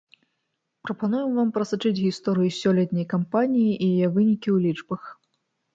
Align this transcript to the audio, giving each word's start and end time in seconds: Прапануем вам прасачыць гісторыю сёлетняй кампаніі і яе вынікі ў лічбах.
Прапануем 0.87 1.35
вам 1.41 1.51
прасачыць 1.57 2.01
гісторыю 2.07 2.51
сёлетняй 2.61 3.05
кампаніі 3.15 3.71
і 3.79 3.87
яе 3.95 4.07
вынікі 4.19 4.47
ў 4.55 4.61
лічбах. 4.67 5.01